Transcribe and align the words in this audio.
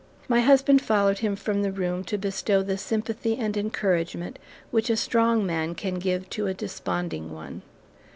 My 0.27 0.39
husband 0.39 0.81
followed 0.81 1.19
him 1.19 1.35
from 1.35 1.61
the 1.61 1.71
room 1.71 2.03
to 2.05 2.17
bestow 2.17 2.63
the 2.63 2.75
sympathy 2.75 3.37
and 3.37 3.55
encouragement 3.55 4.39
which 4.71 4.89
a 4.89 4.97
strong 4.97 5.45
man 5.45 5.75
can 5.75 5.99
give 5.99 6.27
to 6.31 6.47
a 6.47 6.55
desponding 6.55 7.31
one. 7.31 7.61